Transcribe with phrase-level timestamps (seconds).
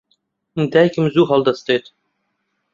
[0.73, 1.85] دایکم زوو هەڵدەستێت.